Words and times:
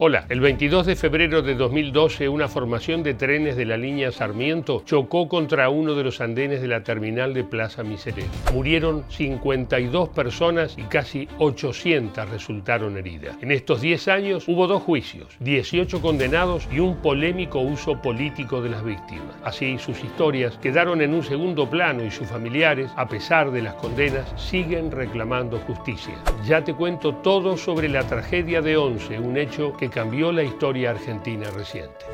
Hola, 0.00 0.26
el 0.28 0.38
22 0.38 0.86
de 0.86 0.94
febrero 0.94 1.42
de 1.42 1.56
2012 1.56 2.28
una 2.28 2.46
formación 2.46 3.02
de 3.02 3.14
trenes 3.14 3.56
de 3.56 3.64
la 3.64 3.76
línea 3.76 4.12
Sarmiento 4.12 4.84
chocó 4.84 5.26
contra 5.26 5.70
uno 5.70 5.96
de 5.96 6.04
los 6.04 6.20
andenes 6.20 6.60
de 6.60 6.68
la 6.68 6.84
terminal 6.84 7.34
de 7.34 7.42
Plaza 7.42 7.82
Miserere. 7.82 8.28
Murieron 8.54 9.02
52 9.08 10.10
personas 10.10 10.78
y 10.78 10.82
casi 10.82 11.26
800 11.38 12.30
resultaron 12.30 12.96
heridas. 12.96 13.38
En 13.42 13.50
estos 13.50 13.80
10 13.80 14.06
años 14.06 14.46
hubo 14.46 14.68
dos 14.68 14.84
juicios, 14.84 15.36
18 15.40 16.00
condenados 16.00 16.68
y 16.70 16.78
un 16.78 16.98
polémico 16.98 17.58
uso 17.58 18.00
político 18.00 18.62
de 18.62 18.68
las 18.68 18.84
víctimas. 18.84 19.34
Así 19.42 19.78
sus 19.78 19.98
historias 20.04 20.56
quedaron 20.58 21.02
en 21.02 21.12
un 21.12 21.24
segundo 21.24 21.68
plano 21.68 22.04
y 22.04 22.12
sus 22.12 22.28
familiares, 22.28 22.88
a 22.94 23.08
pesar 23.08 23.50
de 23.50 23.62
las 23.62 23.74
condenas, 23.74 24.32
siguen 24.40 24.92
reclamando 24.92 25.58
justicia. 25.58 26.14
Ya 26.46 26.62
te 26.62 26.72
cuento 26.72 27.16
todo 27.16 27.56
sobre 27.56 27.88
la 27.88 28.06
tragedia 28.06 28.62
de 28.62 28.76
Once, 28.76 29.18
un 29.18 29.36
hecho 29.36 29.72
que 29.72 29.87
cambió 29.90 30.32
la 30.32 30.42
historia 30.42 30.90
argentina 30.90 31.50
reciente. 31.50 32.04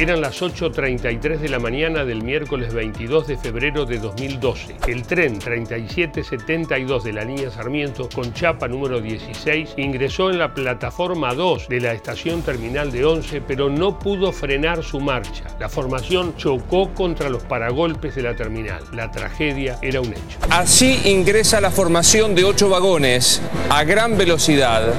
Eran 0.00 0.22
las 0.22 0.40
8.33 0.40 1.40
de 1.40 1.48
la 1.50 1.58
mañana 1.58 2.06
del 2.06 2.22
miércoles 2.22 2.72
22 2.72 3.26
de 3.26 3.36
febrero 3.36 3.84
de 3.84 3.98
2012. 3.98 4.76
El 4.88 5.02
tren 5.02 5.38
3772 5.38 7.04
de 7.04 7.12
la 7.12 7.22
línea 7.22 7.50
Sarmiento 7.50 8.08
con 8.08 8.32
chapa 8.32 8.66
número 8.66 9.02
16 9.02 9.74
ingresó 9.76 10.30
en 10.30 10.38
la 10.38 10.54
plataforma 10.54 11.34
2 11.34 11.68
de 11.68 11.80
la 11.82 11.92
estación 11.92 12.40
terminal 12.40 12.90
de 12.90 13.04
11, 13.04 13.42
pero 13.42 13.68
no 13.68 13.98
pudo 13.98 14.32
frenar 14.32 14.82
su 14.82 15.00
marcha. 15.00 15.44
La 15.58 15.68
formación 15.68 16.34
chocó 16.38 16.94
contra 16.94 17.28
los 17.28 17.42
paragolpes 17.42 18.14
de 18.14 18.22
la 18.22 18.34
terminal. 18.34 18.82
La 18.94 19.10
tragedia 19.10 19.78
era 19.82 20.00
un 20.00 20.14
hecho. 20.14 20.38
Así 20.48 20.98
ingresa 21.04 21.60
la 21.60 21.70
formación 21.70 22.34
de 22.34 22.44
ocho 22.44 22.70
vagones 22.70 23.42
a 23.68 23.84
gran 23.84 24.16
velocidad 24.16 24.94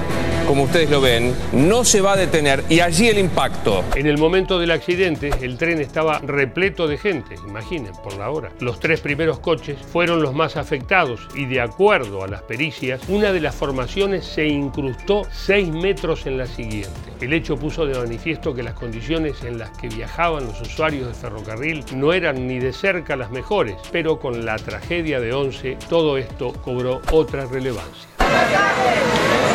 como 0.48 0.64
ustedes 0.64 0.90
lo 0.90 1.02
ven, 1.02 1.34
no 1.54 1.84
se 1.84 2.02
va 2.02 2.14
a 2.14 2.18
detener 2.18 2.64
y 2.70 2.80
allí 2.80 3.08
el 3.08 3.18
impacto. 3.18 3.84
En 3.96 4.08
el 4.08 4.18
momento 4.18 4.60
del 4.60 4.72
accidente, 4.72 5.32
el 5.42 5.58
tren 5.58 5.80
estaba 5.80 6.20
repleto 6.20 6.88
de 6.88 6.98
gente, 6.98 7.36
imaginen, 7.48 7.94
por 8.04 8.18
la 8.18 8.30
hora. 8.30 8.52
Los 8.60 8.80
tres 8.80 9.02
primeros 9.02 9.40
coches 9.40 9.78
fueron 9.92 10.22
los 10.22 10.34
más 10.34 10.58
afectados 10.58 11.28
y 11.36 11.46
de 11.46 11.62
acuerdo 11.62 12.24
a 12.24 12.28
las 12.28 12.42
pericias, 12.44 13.02
una 13.08 13.32
de 13.32 13.42
las 13.42 13.56
formaciones 13.56 14.26
se 14.26 14.48
incrustó 14.48 15.24
seis 15.32 15.70
metros 15.70 16.26
en 16.26 16.38
la 16.38 16.48
siguiente. 16.48 16.90
El 17.20 17.34
hecho 17.34 17.58
puso 17.58 17.86
de 17.86 17.98
manifiesto 17.98 18.54
que 18.54 18.64
las 18.64 18.74
condiciones 18.74 19.44
en 19.44 19.58
las 19.58 19.70
que 19.78 19.90
viajaban 19.90 20.46
los 20.46 20.62
usuarios 20.62 21.08
de 21.08 21.14
ferrocarril 21.14 21.86
no 21.96 22.14
eran 22.14 22.48
ni 22.48 22.60
de 22.60 22.74
cerca 22.74 23.16
las 23.16 23.32
mejores, 23.32 23.76
pero 23.92 24.20
con 24.20 24.46
la 24.46 24.56
tragedia 24.58 25.20
de 25.20 25.34
Once 25.34 25.78
todo 25.90 26.18
esto 26.18 26.54
cobró 26.54 27.02
otra 27.12 27.46
relevancia. 27.46 28.10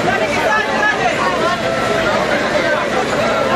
Thank 0.06 0.30
you. 3.50 3.55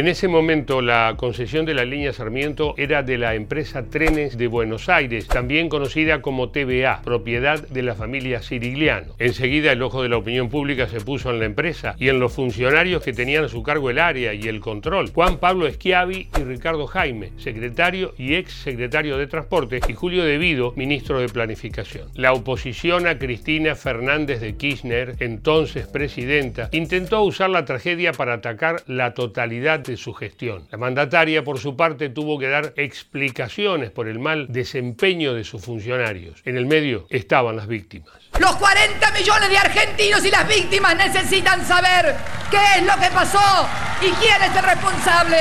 En 0.00 0.08
ese 0.08 0.28
momento 0.28 0.80
la 0.80 1.12
concesión 1.18 1.66
de 1.66 1.74
la 1.74 1.84
línea 1.84 2.14
Sarmiento 2.14 2.72
era 2.78 3.02
de 3.02 3.18
la 3.18 3.34
empresa 3.34 3.84
Trenes 3.90 4.38
de 4.38 4.46
Buenos 4.46 4.88
Aires, 4.88 5.28
también 5.28 5.68
conocida 5.68 6.22
como 6.22 6.48
TVA, 6.48 7.02
propiedad 7.02 7.68
de 7.68 7.82
la 7.82 7.94
familia 7.94 8.40
Sirigliano. 8.40 9.12
Enseguida 9.18 9.72
el 9.72 9.82
ojo 9.82 10.02
de 10.02 10.08
la 10.08 10.16
opinión 10.16 10.48
pública 10.48 10.88
se 10.88 11.02
puso 11.02 11.28
en 11.28 11.38
la 11.38 11.44
empresa 11.44 11.96
y 11.98 12.08
en 12.08 12.18
los 12.18 12.32
funcionarios 12.32 13.02
que 13.02 13.12
tenían 13.12 13.44
a 13.44 13.50
su 13.50 13.62
cargo 13.62 13.90
el 13.90 13.98
área 13.98 14.32
y 14.32 14.48
el 14.48 14.60
control, 14.60 15.10
Juan 15.10 15.36
Pablo 15.36 15.70
Schiavi 15.70 16.30
y 16.34 16.44
Ricardo 16.44 16.86
Jaime, 16.86 17.32
secretario 17.36 18.14
y 18.16 18.36
ex 18.36 18.54
secretario 18.54 19.18
de 19.18 19.26
Transporte, 19.26 19.80
y 19.86 19.92
Julio 19.92 20.24
Devido, 20.24 20.72
ministro 20.76 21.20
de 21.20 21.28
Planificación. 21.28 22.08
La 22.14 22.32
oposición 22.32 23.06
a 23.06 23.18
Cristina 23.18 23.74
Fernández 23.74 24.40
de 24.40 24.56
Kirchner, 24.56 25.16
entonces 25.20 25.86
presidenta, 25.88 26.70
intentó 26.72 27.22
usar 27.22 27.50
la 27.50 27.66
tragedia 27.66 28.12
para 28.12 28.32
atacar 28.32 28.82
la 28.86 29.12
totalidad 29.12 29.89
su 29.96 30.14
gestión. 30.14 30.66
La 30.70 30.78
mandataria, 30.78 31.44
por 31.44 31.58
su 31.58 31.76
parte, 31.76 32.08
tuvo 32.08 32.38
que 32.38 32.48
dar 32.48 32.72
explicaciones 32.76 33.90
por 33.90 34.08
el 34.08 34.18
mal 34.18 34.46
desempeño 34.50 35.34
de 35.34 35.44
sus 35.44 35.64
funcionarios. 35.64 36.40
En 36.44 36.56
el 36.56 36.66
medio 36.66 37.06
estaban 37.10 37.56
las 37.56 37.66
víctimas. 37.66 38.12
Los 38.38 38.56
40 38.56 39.10
millones 39.12 39.48
de 39.50 39.58
argentinos 39.58 40.24
y 40.24 40.30
las 40.30 40.46
víctimas 40.48 40.96
necesitan 40.96 41.64
saber 41.66 42.14
qué 42.50 42.78
es 42.78 42.86
lo 42.86 42.94
que 42.94 43.10
pasó 43.10 43.68
y 44.00 44.10
quién 44.12 44.42
es 44.42 44.56
el 44.56 44.62
responsable. 44.62 45.36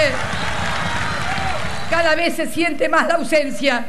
Cada 1.89 2.15
vez 2.15 2.35
se 2.35 2.47
siente 2.47 2.87
más 2.89 3.07
la 3.07 3.15
ausencia, 3.15 3.85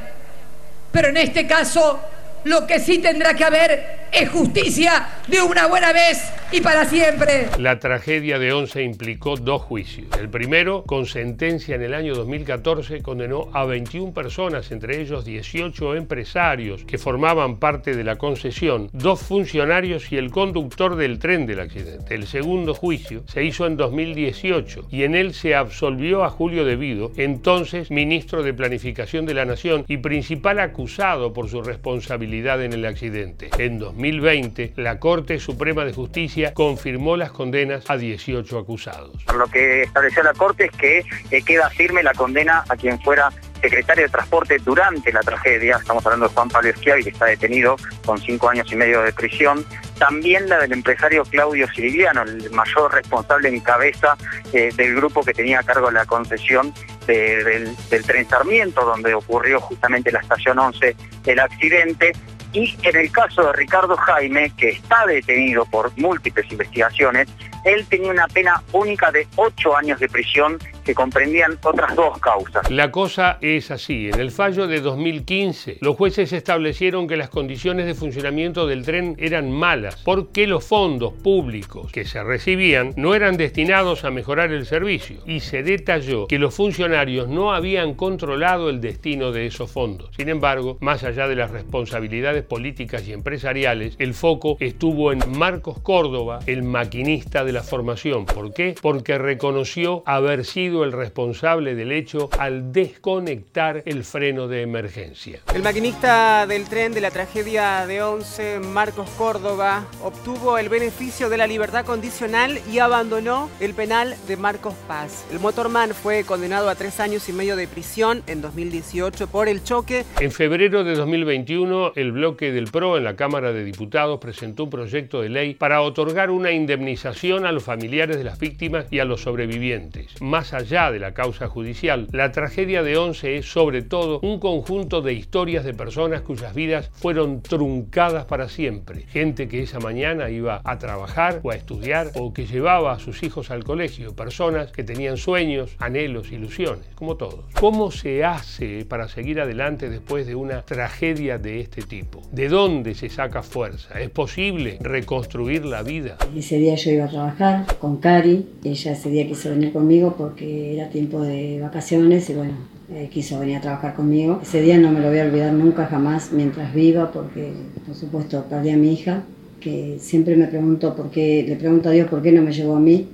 pero 0.91 1.09
en 1.09 1.17
este 1.17 1.47
caso 1.47 2.01
lo 2.45 2.67
que 2.67 2.81
sí 2.81 2.99
tendrá 2.99 3.35
que 3.35 3.45
haber 3.45 4.09
es 4.13 4.29
justicia 4.31 5.07
de 5.27 5.43
una 5.43 5.67
buena 5.67 5.93
vez 5.93 6.33
y 6.53 6.61
para 6.61 6.85
siempre. 6.85 7.47
La 7.59 7.79
tragedia 7.79 8.39
de 8.39 8.53
Once 8.53 8.83
implicó 8.83 9.37
dos 9.37 9.63
juicios. 9.63 10.09
El 10.19 10.29
primero, 10.29 10.83
con 10.83 11.07
sentencia 11.07 11.77
en 11.77 11.83
el 11.83 11.95
año 11.95 12.15
2014, 12.15 13.03
condenó 13.03 13.51
a 13.53 13.65
21 13.65 14.13
personas, 14.13 14.73
entre 14.73 15.01
ellos 15.01 15.25
18 15.25 15.95
empresarios 15.95 16.85
que 16.85 16.99
formaban 16.99 17.59
parte 17.59 17.95
de 17.95 18.03
la 18.03 18.17
concesión, 18.17 18.91
dos 18.93 19.21
funcionarios 19.21 20.11
y 20.11 20.17
el 20.17 20.31
conductor 20.31 20.97
del 20.97 21.21
tren 21.21 21.47
del 21.47 21.61
accidente. 21.61 22.15
El 22.15 22.27
segundo 22.27 22.75
juicio 22.75 23.23
se 23.29 23.45
hizo 23.45 23.67
en 23.67 23.77
2018 23.77 24.89
y 24.91 25.05
en 25.05 25.15
él 25.15 25.35
se 25.35 25.55
absolvió 25.55 26.25
a 26.25 26.31
Julio 26.31 26.65
Devido, 26.65 27.13
entonces 27.17 27.91
ministro 27.91 28.43
de 28.43 28.55
Planificación 28.55 29.25
de 29.25 29.35
la 29.35 29.45
Nación 29.45 29.85
y 29.87 29.99
principal 29.99 30.59
acusado 30.59 31.33
por 31.33 31.49
su 31.49 31.63
responsabilidad 31.63 32.63
en 32.65 32.73
el 32.73 32.85
accidente. 32.87 33.51
En 33.59 33.79
2020, 33.79 34.73
la 34.77 34.99
Corte 34.99 35.39
Suprema 35.39 35.85
de 35.85 35.93
Justicia 35.93 36.40
confirmó 36.55 37.17
las 37.17 37.31
condenas 37.31 37.89
a 37.89 37.97
18 37.97 38.59
acusados. 38.59 39.25
Lo 39.35 39.47
que 39.47 39.83
estableció 39.83 40.23
la 40.23 40.33
Corte 40.33 40.67
es 40.67 40.73
que 40.73 41.05
eh, 41.31 41.43
queda 41.43 41.71
firme 41.71 42.03
la 42.03 42.13
condena 42.15 42.65
a 42.69 42.77
quien 42.77 43.01
fuera 43.01 43.31
secretario 43.61 44.05
de 44.05 44.11
Transporte 44.11 44.57
durante 44.59 45.13
la 45.13 45.21
tragedia, 45.21 45.77
estamos 45.77 46.05
hablando 46.07 46.29
de 46.29 46.35
Juan 46.35 46.49
Pablo 46.49 46.73
Schiavi, 46.73 47.05
que 47.05 47.11
está 47.11 47.27
detenido 47.27 47.77
con 48.05 48.19
cinco 48.19 48.49
años 48.49 48.71
y 48.73 48.77
medio 48.77 49.03
de 49.03 49.13
prisión, 49.13 49.65
también 49.99 50.49
la 50.49 50.59
del 50.59 50.73
empresario 50.73 51.25
Claudio 51.25 51.69
Sirigliano, 51.69 52.23
el 52.23 52.51
mayor 52.51 52.95
responsable 52.95 53.49
en 53.49 53.61
cabeza 53.61 54.17
eh, 54.53 54.71
del 54.75 54.97
grupo 54.97 55.23
que 55.23 55.35
tenía 55.35 55.61
a 55.61 55.63
cargo 55.63 55.91
la 55.91 56.07
concesión 56.07 56.73
del, 57.07 57.77
del 57.91 58.05
tren 58.05 58.27
Sarmiento, 58.29 58.85
donde 58.85 59.13
ocurrió 59.13 59.61
justamente 59.61 60.11
la 60.11 60.21
estación 60.21 60.59
11 60.59 60.97
el 61.27 61.39
accidente, 61.39 62.13
y 62.53 62.77
en 62.83 62.97
el 62.97 63.11
caso 63.13 63.43
de 63.45 63.53
Ricardo 63.53 63.97
Jaime, 63.97 64.53
que 64.57 64.71
está 64.71 65.07
detenido 65.07 65.65
por 65.67 65.97
múltiples 65.99 66.51
investigaciones, 66.51 67.29
él 67.65 67.87
tenía 67.89 68.11
una 68.11 68.27
pena 68.27 68.63
única 68.73 69.11
de 69.11 69.27
ocho 69.37 69.77
años 69.77 70.01
de 70.01 70.09
prisión 70.09 70.59
que 70.91 70.95
comprendían 70.97 71.57
otras 71.63 71.95
dos 71.95 72.19
causas. 72.19 72.69
La 72.69 72.91
cosa 72.91 73.39
es 73.41 73.71
así. 73.71 74.09
En 74.09 74.19
el 74.19 74.33
fallo 74.33 74.67
de 74.67 74.81
2015, 74.81 75.79
los 75.81 75.95
jueces 75.95 76.33
establecieron 76.33 77.07
que 77.07 77.17
las 77.17 77.29
condiciones 77.29 77.87
de 77.87 77.95
funcionamiento 77.95 78.67
del 78.67 78.85
tren 78.85 79.15
eran 79.21 79.53
malas 79.53 79.95
porque 80.05 80.49
los 80.49 80.65
fondos 80.65 81.13
públicos 81.13 81.93
que 81.93 82.05
se 82.05 82.25
recibían 82.25 82.93
no 82.97 83.15
eran 83.15 83.37
destinados 83.37 84.03
a 84.03 84.11
mejorar 84.11 84.51
el 84.51 84.67
servicio 84.67 85.21
y 85.27 85.39
se 85.39 85.63
detalló 85.63 86.27
que 86.27 86.41
los 86.41 86.57
funcionarios 86.57 87.29
no 87.29 87.55
habían 87.55 87.95
controlado 87.95 88.69
el 88.69 88.81
destino 88.81 89.31
de 89.31 89.47
esos 89.47 89.71
fondos. 89.71 90.11
Sin 90.17 90.29
embargo, 90.29 90.77
más 90.81 91.05
allá 91.05 91.29
de 91.29 91.37
las 91.37 91.53
responsabilidades 91.53 92.43
políticas 92.43 93.07
y 93.07 93.13
empresariales, 93.13 93.95
el 94.01 94.13
foco 94.13 94.57
estuvo 94.59 95.13
en 95.13 95.21
Marcos 95.39 95.79
Córdoba, 95.79 96.41
el 96.47 96.65
maquinista 96.65 97.45
de 97.45 97.53
la 97.53 97.63
formación. 97.63 98.27
¿Por 98.27 98.53
qué? 98.53 98.75
Porque 98.83 99.19
reconoció 99.19 100.03
haber 100.05 100.45
sido 100.45 100.80
el 100.85 100.93
responsable 100.93 101.75
del 101.75 101.93
hecho 101.93 102.31
al 102.39 102.73
desconectar 102.73 103.83
el 103.87 104.05
freno 104.05 104.49
de 104.49 104.63
emergencia. 104.63 105.41
El 105.55 105.63
maquinista 105.63 106.47
del 106.47 106.69
tren 106.69 106.93
de 106.93 107.01
la 107.01 107.11
tragedia 107.11 107.87
de 107.87 108.03
Once, 108.03 108.59
Marcos 108.61 109.09
Córdoba, 109.11 109.87
obtuvo 110.03 110.59
el 110.59 110.69
beneficio 110.69 111.29
de 111.29 111.37
la 111.37 111.47
libertad 111.47 111.85
condicional 111.85 112.59
y 112.71 112.79
abandonó 112.79 113.51
el 113.61 113.75
penal 113.75 114.17
de 114.27 114.37
Marcos 114.37 114.75
Paz. 114.87 115.27
El 115.31 115.41
motorman 115.41 115.95
fue 115.95 116.25
condenado 116.25 116.69
a 116.69 116.75
tres 116.75 117.01
años 117.01 117.29
y 117.29 117.33
medio 117.33 117.57
de 117.57 117.69
prisión 117.69 118.23
en 118.27 118.41
2018 118.41 119.27
por 119.27 119.49
el 119.49 119.63
choque. 119.63 120.05
En 120.21 120.33
febrero 120.33 120.85
de 120.85 120.95
2021, 120.95 121.93
el 121.97 122.13
bloque 122.13 122.53
del 122.53 122.71
PRO 122.71 122.97
en 122.97 123.05
la 123.05 123.17
Cámara 123.17 123.53
de 123.53 123.65
Diputados 123.65 124.21
presentó 124.21 124.65
un 124.65 124.71
proyecto 124.71 125.21
de 125.21 125.29
ley 125.29 125.55
para 125.55 125.83
otorgar 125.83 126.31
una 126.31 126.53
indemnización 126.53 127.47
a 127.47 127.53
los 127.53 127.65
familiares 127.65 128.17
de 128.17 128.25
las 128.25 128.39
víctimas 128.39 128.87
y 128.91 128.99
a 128.99 129.05
los 129.05 129.23
sobrevivientes, 129.23 130.21
más 130.21 130.53
allá 130.53 130.60
de 130.61 130.99
la 130.99 131.15
causa 131.15 131.49
judicial, 131.49 132.07
la 132.13 132.33
tragedia 132.33 132.83
de 132.83 132.99
Once 132.99 133.39
es 133.39 133.51
sobre 133.51 133.81
todo 133.81 134.21
un 134.21 134.39
conjunto 134.39 135.01
de 135.01 135.15
historias 135.15 135.65
de 135.65 135.73
personas 135.73 136.21
cuyas 136.21 136.55
vidas 136.55 136.91
fueron 136.93 137.41
truncadas 137.41 138.27
para 138.27 138.51
siempre. 138.51 139.07
Gente 139.07 139.49
que 139.49 139.63
esa 139.63 139.81
mañana 139.81 140.29
iba 140.29 140.61
a 140.63 140.79
trabajar 140.79 141.41
o 141.43 141.51
a 141.51 141.55
estudiar 141.55 142.11
o 142.15 142.35
que 142.35 142.45
llevaba 142.45 142.93
a 142.93 142.99
sus 142.99 143.23
hijos 143.23 143.51
al 143.51 143.65
colegio. 143.65 144.15
Personas 144.15 144.71
que 144.71 144.85
tenían 144.85 145.17
sueños, 145.17 145.77
anhelos, 145.79 146.31
ilusiones, 146.31 146.85
como 146.95 147.17
todos. 147.17 147.47
¿Cómo 147.59 147.91
se 147.91 148.23
hace 148.23 148.85
para 148.85 149.09
seguir 149.09 149.41
adelante 149.41 149.89
después 149.89 150.27
de 150.27 150.35
una 150.35 150.61
tragedia 150.61 151.39
de 151.39 151.61
este 151.61 151.81
tipo? 151.81 152.21
¿De 152.33 152.51
dónde 152.51 152.95
se 152.95 153.09
saca 153.09 153.43
fuerza? 153.43 153.99
¿Es 153.99 154.11
posible 154.11 154.77
reconstruir 154.83 155.65
la 155.65 155.83
vida? 155.83 156.19
Ese 156.37 156.59
día 156.59 156.75
yo 156.75 156.91
iba 156.91 157.07
a 157.07 157.09
trabajar 157.09 157.79
con 157.79 157.97
Cari. 157.97 158.47
Ella 158.63 158.93
ese 158.93 159.09
día 159.09 159.27
quiso 159.27 159.49
venir 159.49 159.73
conmigo 159.73 160.15
porque 160.19 160.50
era 160.51 160.89
tiempo 160.89 161.23
de 161.23 161.61
vacaciones 161.61 162.29
y 162.31 162.35
bueno, 162.35 162.53
eh, 162.93 163.09
quiso 163.13 163.39
venir 163.39 163.57
a 163.57 163.61
trabajar 163.61 163.95
conmigo. 163.95 164.41
Ese 164.43 164.63
día 164.63 164.79
no 164.79 164.91
me 164.91 165.01
lo 165.01 165.09
voy 165.09 165.19
a 165.19 165.25
olvidar 165.25 165.53
nunca 165.53 165.87
jamás 165.87 166.33
mientras 166.33 166.75
viva 166.75 167.13
porque 167.13 167.51
por 167.87 167.95
supuesto 167.95 168.45
perdí 168.49 168.71
a 168.71 168.77
mi 168.77 168.93
hija 168.93 169.23
que 169.61 169.99
siempre 170.01 170.37
me 170.37 170.47
pregunto 170.47 170.97
por 170.97 171.11
qué, 171.11 171.45
le 171.47 171.57
pregunto 171.57 171.91
a 171.91 171.93
Dios 171.93 172.09
por 172.09 172.23
qué 172.23 172.33
no 172.33 172.43
me 172.43 172.53
llevó 172.53 172.77
a 172.77 172.81
mí 172.81 173.07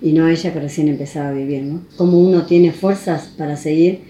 y 0.00 0.12
no 0.12 0.26
a 0.26 0.30
ella 0.30 0.52
que 0.52 0.60
recién 0.60 0.88
empezaba 0.88 1.30
a 1.30 1.32
vivir, 1.32 1.62
¿no? 1.62 1.80
Cómo 1.96 2.20
uno 2.20 2.46
tiene 2.46 2.72
fuerzas 2.72 3.32
para 3.36 3.56
seguir 3.56 4.00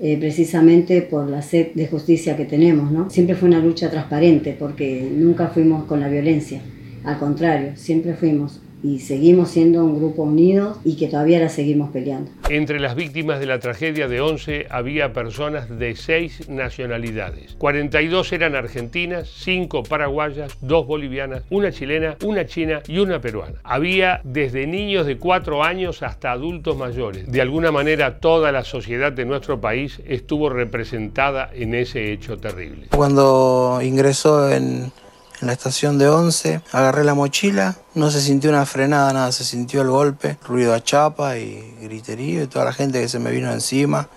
eh, 0.00 0.16
precisamente 0.18 1.02
por 1.02 1.28
la 1.28 1.42
sed 1.42 1.68
de 1.74 1.86
justicia 1.86 2.36
que 2.36 2.46
tenemos, 2.46 2.90
¿no? 2.90 3.08
Siempre 3.10 3.36
fue 3.36 3.48
una 3.48 3.60
lucha 3.60 3.90
transparente 3.90 4.56
porque 4.58 5.08
nunca 5.14 5.48
fuimos 5.48 5.84
con 5.84 6.00
la 6.00 6.08
violencia, 6.08 6.60
al 7.04 7.18
contrario, 7.18 7.72
siempre 7.76 8.14
fuimos 8.14 8.60
y 8.86 9.00
seguimos 9.00 9.50
siendo 9.50 9.84
un 9.84 9.98
grupo 9.98 10.22
unido 10.22 10.78
y 10.84 10.96
que 10.96 11.08
todavía 11.08 11.40
la 11.40 11.48
seguimos 11.48 11.90
peleando. 11.90 12.30
Entre 12.48 12.78
las 12.78 12.94
víctimas 12.94 13.40
de 13.40 13.46
la 13.46 13.58
tragedia 13.58 14.06
de 14.06 14.20
Once 14.20 14.66
había 14.70 15.12
personas 15.12 15.68
de 15.68 15.96
seis 15.96 16.48
nacionalidades. 16.48 17.56
42 17.58 18.32
eran 18.32 18.54
argentinas, 18.54 19.28
5 19.28 19.82
paraguayas, 19.82 20.56
2 20.60 20.86
bolivianas, 20.86 21.42
una 21.50 21.72
chilena, 21.72 22.16
una 22.24 22.46
china 22.46 22.80
y 22.86 22.98
una 22.98 23.20
peruana. 23.20 23.56
Había 23.64 24.20
desde 24.22 24.68
niños 24.68 25.06
de 25.06 25.18
4 25.18 25.64
años 25.64 26.04
hasta 26.04 26.30
adultos 26.30 26.76
mayores. 26.76 27.30
De 27.30 27.40
alguna 27.40 27.72
manera 27.72 28.20
toda 28.20 28.52
la 28.52 28.62
sociedad 28.62 29.10
de 29.10 29.24
nuestro 29.24 29.60
país 29.60 30.00
estuvo 30.06 30.48
representada 30.48 31.50
en 31.52 31.74
ese 31.74 32.12
hecho 32.12 32.36
terrible. 32.36 32.86
Cuando 32.90 33.80
ingresó 33.82 34.52
en 34.52 34.92
en 35.40 35.46
la 35.46 35.52
estación 35.52 35.98
de 35.98 36.08
Once, 36.08 36.60
agarré 36.72 37.04
la 37.04 37.14
mochila, 37.14 37.76
no 37.94 38.10
se 38.10 38.20
sintió 38.20 38.50
una 38.50 38.66
frenada, 38.66 39.12
nada, 39.12 39.32
se 39.32 39.44
sintió 39.44 39.82
el 39.82 39.88
golpe, 39.88 40.38
ruido 40.46 40.74
a 40.74 40.82
chapa 40.82 41.38
y 41.38 41.76
griterío 41.80 42.42
y 42.42 42.46
toda 42.46 42.64
la 42.64 42.72
gente 42.72 43.00
que 43.00 43.08
se 43.08 43.18
me 43.18 43.30
vino 43.30 43.52
encima, 43.52 44.08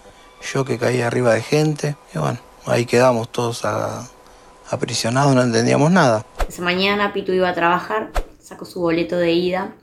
yo 0.53 0.63
que 0.65 0.77
caí 0.77 1.01
arriba 1.01 1.33
de 1.33 1.41
gente, 1.41 1.95
y 2.13 2.19
bueno, 2.19 2.39
ahí 2.65 2.85
quedamos 2.85 3.31
todos 3.31 3.63
aprisionados, 4.69 5.35
no 5.35 5.41
entendíamos 5.41 5.91
nada. 5.91 6.25
Esa 6.47 6.61
mañana 6.61 7.11
Pitu 7.13 7.33
iba 7.33 7.49
a 7.49 7.53
trabajar, 7.53 8.11
sacó 8.41 8.65
su 8.65 8.79
boleto 8.79 9.17
de 9.17 9.31
ida 9.31 9.73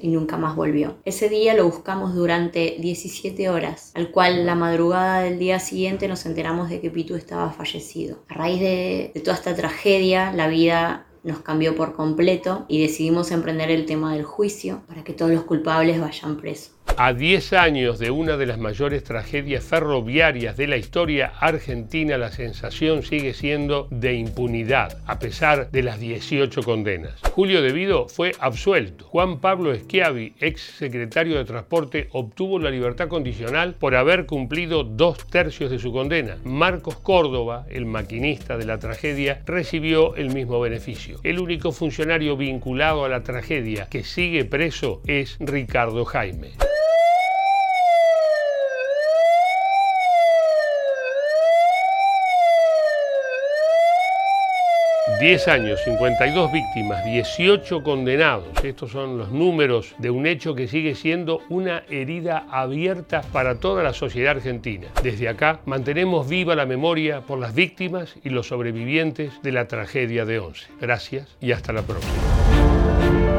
y 0.00 0.08
nunca 0.08 0.36
más 0.36 0.56
volvió. 0.56 0.96
Ese 1.04 1.28
día 1.28 1.54
lo 1.54 1.64
buscamos 1.64 2.14
durante 2.14 2.76
17 2.80 3.48
horas, 3.48 3.92
al 3.94 4.10
cual 4.10 4.46
la 4.46 4.54
madrugada 4.54 5.22
del 5.22 5.38
día 5.38 5.58
siguiente 5.58 6.08
nos 6.08 6.26
enteramos 6.26 6.68
de 6.68 6.80
que 6.80 6.90
Pitu 6.90 7.14
estaba 7.14 7.50
fallecido. 7.50 8.18
A 8.28 8.34
raíz 8.34 8.60
de, 8.60 9.10
de 9.14 9.20
toda 9.20 9.36
esta 9.36 9.54
tragedia, 9.54 10.32
la 10.32 10.48
vida 10.48 11.06
nos 11.22 11.40
cambió 11.40 11.76
por 11.76 11.94
completo 11.94 12.64
y 12.68 12.80
decidimos 12.80 13.30
emprender 13.30 13.70
el 13.70 13.86
tema 13.86 14.14
del 14.14 14.24
juicio 14.24 14.82
para 14.86 15.04
que 15.04 15.12
todos 15.12 15.30
los 15.30 15.44
culpables 15.44 16.00
vayan 16.00 16.36
presos. 16.36 16.72
A 17.02 17.14
10 17.14 17.54
años 17.54 17.98
de 17.98 18.10
una 18.10 18.36
de 18.36 18.44
las 18.44 18.58
mayores 18.58 19.02
tragedias 19.04 19.64
ferroviarias 19.64 20.58
de 20.58 20.66
la 20.66 20.76
historia 20.76 21.32
argentina, 21.40 22.18
la 22.18 22.30
sensación 22.30 23.02
sigue 23.04 23.32
siendo 23.32 23.88
de 23.90 24.16
impunidad, 24.16 24.98
a 25.06 25.18
pesar 25.18 25.70
de 25.70 25.82
las 25.82 25.98
18 25.98 26.62
condenas. 26.62 27.14
Julio 27.32 27.62
Devido 27.62 28.06
fue 28.06 28.32
absuelto. 28.38 29.06
Juan 29.06 29.40
Pablo 29.40 29.74
Schiavi, 29.74 30.34
ex 30.40 30.60
secretario 30.60 31.38
de 31.38 31.46
Transporte, 31.46 32.08
obtuvo 32.12 32.58
la 32.58 32.70
libertad 32.70 33.08
condicional 33.08 33.76
por 33.78 33.94
haber 33.94 34.26
cumplido 34.26 34.84
dos 34.84 35.26
tercios 35.26 35.70
de 35.70 35.78
su 35.78 35.92
condena. 35.92 36.36
Marcos 36.44 36.98
Córdoba, 36.98 37.64
el 37.70 37.86
maquinista 37.86 38.58
de 38.58 38.66
la 38.66 38.76
tragedia, 38.76 39.40
recibió 39.46 40.16
el 40.16 40.34
mismo 40.34 40.60
beneficio. 40.60 41.18
El 41.22 41.40
único 41.40 41.72
funcionario 41.72 42.36
vinculado 42.36 43.06
a 43.06 43.08
la 43.08 43.22
tragedia 43.22 43.86
que 43.88 44.04
sigue 44.04 44.44
preso 44.44 45.00
es 45.06 45.38
Ricardo 45.40 46.04
Jaime. 46.04 46.50
10 55.18 55.48
años, 55.48 55.80
52 55.84 56.52
víctimas, 56.52 57.04
18 57.04 57.82
condenados. 57.82 58.48
Estos 58.62 58.90
son 58.90 59.18
los 59.18 59.30
números 59.30 59.94
de 59.98 60.10
un 60.10 60.26
hecho 60.26 60.54
que 60.54 60.68
sigue 60.68 60.94
siendo 60.94 61.40
una 61.48 61.84
herida 61.88 62.46
abierta 62.50 63.22
para 63.32 63.56
toda 63.56 63.82
la 63.82 63.94
sociedad 63.94 64.36
argentina. 64.36 64.88
Desde 65.02 65.28
acá 65.28 65.60
mantenemos 65.64 66.28
viva 66.28 66.54
la 66.54 66.66
memoria 66.66 67.22
por 67.22 67.38
las 67.38 67.54
víctimas 67.54 68.14
y 68.22 68.30
los 68.30 68.48
sobrevivientes 68.48 69.40
de 69.42 69.52
la 69.52 69.68
tragedia 69.68 70.24
de 70.24 70.38
Once. 70.38 70.66
Gracias 70.80 71.36
y 71.40 71.52
hasta 71.52 71.72
la 71.72 71.82
próxima. 71.82 73.29